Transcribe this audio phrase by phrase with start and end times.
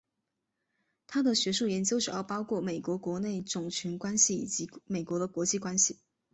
[1.05, 5.99] 他的学术研究主要包括美国国内种族关系以及美国的国际关系。